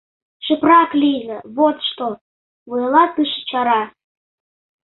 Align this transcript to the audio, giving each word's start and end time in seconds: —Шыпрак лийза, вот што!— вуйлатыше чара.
—Шыпрак 0.45 0.91
лийза, 1.01 1.37
вот 1.57 1.77
што!— 1.89 2.07
вуйлатыше 2.69 3.39
чара. 3.49 3.81